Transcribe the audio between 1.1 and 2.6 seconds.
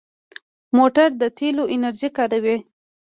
د تېلو انرژي کاروي.